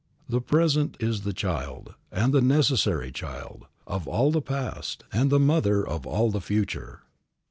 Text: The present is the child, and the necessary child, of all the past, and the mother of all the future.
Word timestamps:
The 0.27 0.41
present 0.41 0.97
is 0.99 1.21
the 1.21 1.31
child, 1.31 1.93
and 2.11 2.33
the 2.33 2.41
necessary 2.41 3.11
child, 3.11 3.67
of 3.85 4.07
all 4.07 4.31
the 4.31 4.41
past, 4.41 5.03
and 5.13 5.29
the 5.29 5.39
mother 5.39 5.87
of 5.87 6.07
all 6.07 6.31
the 6.31 6.41
future. 6.41 7.03